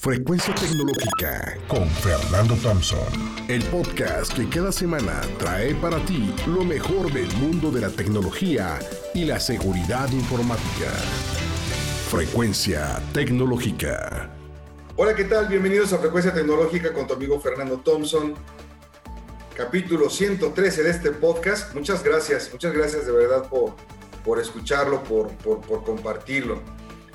[0.00, 3.00] Frecuencia Tecnológica con Fernando Thompson.
[3.48, 8.78] El podcast que cada semana trae para ti lo mejor del mundo de la tecnología
[9.12, 10.92] y la seguridad informática.
[12.08, 14.30] Frecuencia Tecnológica.
[14.94, 15.48] Hola, ¿qué tal?
[15.48, 18.34] Bienvenidos a Frecuencia Tecnológica con tu amigo Fernando Thompson.
[19.56, 21.74] Capítulo 113 de este podcast.
[21.74, 23.74] Muchas gracias, muchas gracias de verdad por,
[24.24, 26.62] por escucharlo, por, por, por compartirlo.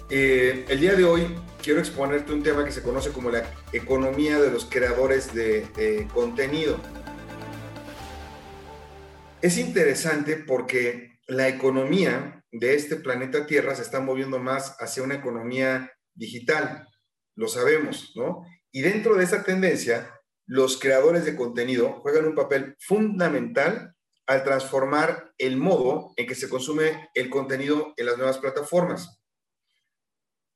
[0.10, 1.28] Eh, el día de hoy
[1.62, 6.78] quiero exponerte un tema que se conoce como la economía de los creadores de, contenido.
[9.42, 15.16] Es interesante porque la economía de este planeta Tierra se está moviendo más hacia una
[15.16, 16.88] economía digital,
[17.36, 18.46] lo sabemos, ¿no?
[18.72, 23.96] Y dentro de esa tendencia, los creadores de contenido juegan un papel fundamental
[24.28, 29.23] al transformar el modo en que se consume el contenido en las nuevas plataformas.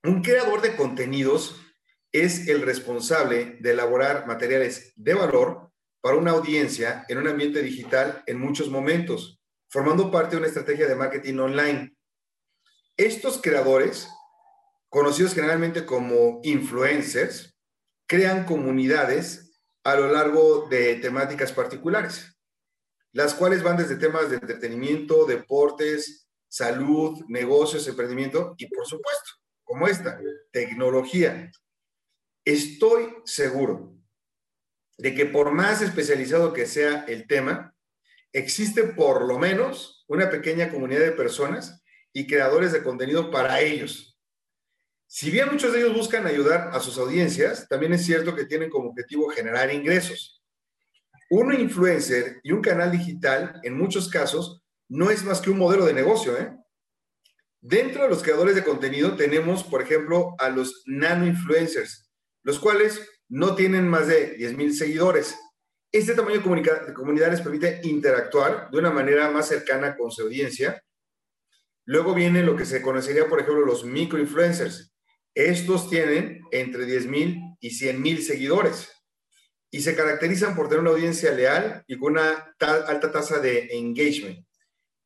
[0.04, 1.60] Un creador de contenidos
[2.12, 8.22] es el responsable de elaborar materiales de valor para una audiencia en un ambiente digital
[8.26, 11.96] en muchos momentos, formando parte de una estrategia de marketing online.
[12.96, 14.08] Estos creadores,
[14.88, 17.58] conocidos generalmente como influencers,
[18.06, 22.38] crean comunidades a lo largo de temáticas particulares,
[23.12, 29.37] las cuales van desde temas de entretenimiento, deportes, salud, negocios, emprendimiento y, por supuesto,
[29.68, 30.18] como esta,
[30.50, 31.52] tecnología.
[32.42, 33.94] Estoy seguro
[34.96, 37.76] de que por más especializado que sea el tema,
[38.32, 41.82] existe por lo menos una pequeña comunidad de personas
[42.14, 44.18] y creadores de contenido para ellos.
[45.06, 48.70] Si bien muchos de ellos buscan ayudar a sus audiencias, también es cierto que tienen
[48.70, 50.42] como objetivo generar ingresos.
[51.28, 55.84] Un influencer y un canal digital, en muchos casos, no es más que un modelo
[55.84, 56.56] de negocio, ¿eh?
[57.60, 62.08] Dentro de los creadores de contenido tenemos, por ejemplo, a los nano influencers,
[62.44, 65.36] los cuales no tienen más de 10.000 seguidores.
[65.90, 70.82] Este tamaño de comunidad les permite interactuar de una manera más cercana con su audiencia.
[71.84, 74.94] Luego viene lo que se conocería, por ejemplo, los microinfluencers.
[75.34, 78.88] Estos tienen entre 10.000 y 100.000 seguidores
[79.70, 84.47] y se caracterizan por tener una audiencia leal y con una alta tasa de engagement.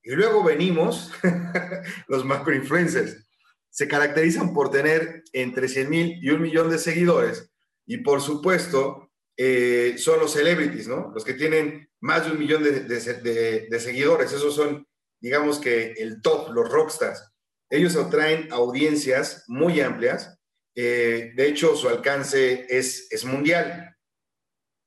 [0.03, 1.13] Y luego venimos
[2.09, 3.25] los macroinfluencers.
[3.71, 7.51] Se caracterizan por tener entre 100 mil y un millón de seguidores.
[7.87, 11.11] Y por supuesto, eh, son los celebrities, ¿no?
[11.15, 14.33] Los que tienen más de un millón de, seguidores.
[14.33, 14.87] Esos son,
[15.21, 17.33] digamos que, el top, los rockstars.
[17.71, 20.39] Ellos atraen audiencias muy amplias.
[20.75, 23.97] Eh, de hecho, su alcance es, es mundial.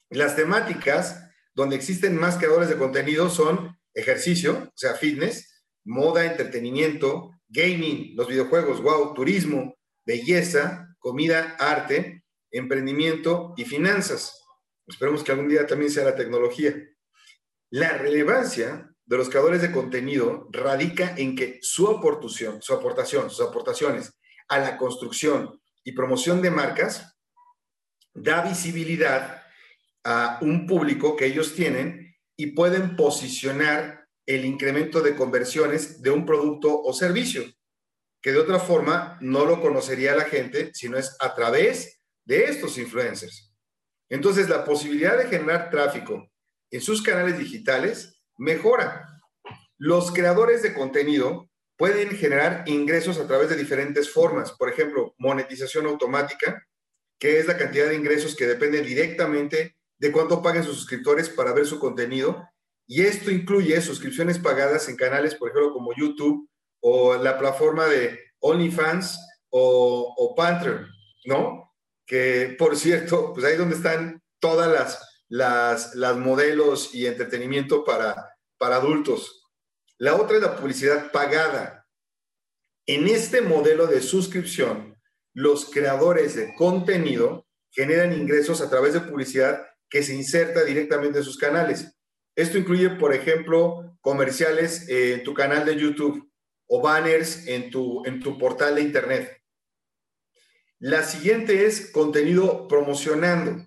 [0.09, 1.21] Las temáticas
[1.55, 8.27] donde existen más creadores de contenido son ejercicio, o sea, fitness, moda, entretenimiento, gaming, los
[8.27, 9.75] videojuegos, wow, turismo,
[10.05, 14.41] belleza, comida, arte, emprendimiento y finanzas.
[14.87, 16.75] Esperemos que algún día también sea la tecnología.
[17.71, 23.45] La relevancia de los creadores de contenido radica en que su aportación, su aportación, sus
[23.47, 24.13] aportaciones
[24.47, 27.15] a la construcción y promoción de marcas
[28.13, 29.43] da visibilidad
[30.03, 32.04] a un público que ellos tienen
[32.37, 37.43] y pueden posicionar el incremento de conversiones de un producto o servicio,
[38.21, 42.77] que de otra forma no lo conocería la gente, sino es a través de estos
[42.77, 43.53] influencers.
[44.09, 46.29] Entonces, la posibilidad de generar tráfico
[46.71, 49.07] en sus canales digitales mejora.
[49.77, 54.51] Los creadores de contenido pueden generar ingresos a través de diferentes formas.
[54.53, 56.65] Por ejemplo, monetización automática,
[57.19, 61.51] que es la cantidad de ingresos que depende directamente de cuánto paguen sus suscriptores para
[61.51, 62.47] ver su contenido.
[62.87, 66.47] Y esto incluye suscripciones pagadas en canales, por ejemplo, como YouTube
[66.79, 70.85] o la plataforma de OnlyFans o, o Panther,
[71.25, 71.73] ¿no?
[72.05, 78.37] Que, por cierto, pues ahí donde están todas las, las, las modelos y entretenimiento para,
[78.59, 79.43] para adultos.
[79.97, 81.87] La otra es la publicidad pagada.
[82.85, 85.01] En este modelo de suscripción,
[85.33, 91.23] los creadores de contenido generan ingresos a través de publicidad que se inserta directamente en
[91.23, 91.95] sus canales.
[92.35, 96.29] Esto incluye, por ejemplo, comerciales en tu canal de YouTube
[96.67, 99.41] o banners en tu, en tu portal de Internet.
[100.79, 103.65] La siguiente es contenido promocionando.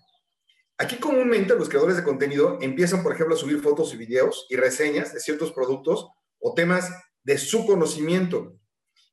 [0.76, 4.56] Aquí comúnmente los creadores de contenido empiezan, por ejemplo, a subir fotos y videos y
[4.56, 6.06] reseñas de ciertos productos
[6.38, 6.91] o temas
[7.25, 8.59] de su conocimiento.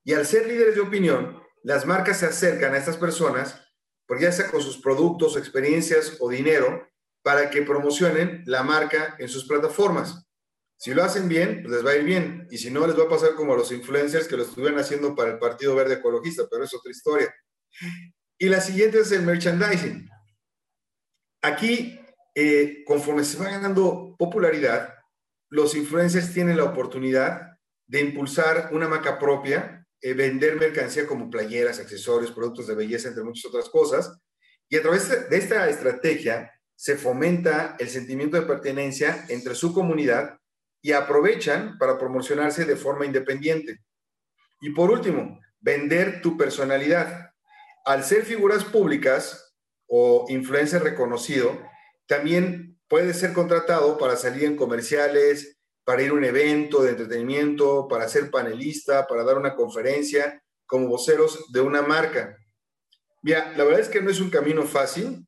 [0.04, 3.60] Y al ser líderes de opinión, las marcas se acercan a estas personas,
[4.06, 6.88] porque ya sea con sus productos, experiencias o dinero,
[7.26, 10.28] para que promocionen la marca en sus plataformas.
[10.78, 12.48] Si lo hacen bien, pues les va a ir bien.
[12.52, 15.16] Y si no, les va a pasar como a los influencers que lo estuvieron haciendo
[15.16, 17.34] para el Partido Verde Ecologista, pero es otra historia.
[18.38, 20.08] Y la siguiente es el merchandising.
[21.42, 22.00] Aquí,
[22.36, 24.94] eh, conforme se va ganando popularidad,
[25.50, 27.58] los influencers tienen la oportunidad
[27.88, 33.24] de impulsar una marca propia, eh, vender mercancía como playeras, accesorios, productos de belleza, entre
[33.24, 34.16] muchas otras cosas.
[34.70, 40.40] Y a través de esta estrategia se fomenta el sentimiento de pertenencia entre su comunidad
[40.82, 43.80] y aprovechan para promocionarse de forma independiente.
[44.62, 47.32] Y por último, vender tu personalidad.
[47.86, 49.56] Al ser figuras públicas
[49.88, 51.60] o influencer reconocido,
[52.08, 57.88] también puedes ser contratado para salir en comerciales, para ir a un evento de entretenimiento,
[57.88, 62.38] para ser panelista, para dar una conferencia, como voceros de una marca.
[63.22, 65.28] Mira, la verdad es que no es un camino fácil,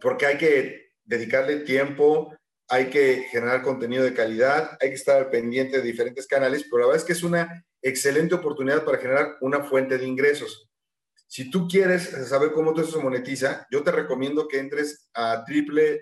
[0.00, 2.36] porque hay que dedicarle tiempo,
[2.68, 6.88] hay que generar contenido de calidad, hay que estar pendiente de diferentes canales, pero la
[6.88, 10.68] verdad es que es una excelente oportunidad para generar una fuente de ingresos.
[11.26, 15.44] Si tú quieres saber cómo todo eso se monetiza, yo te recomiendo que entres a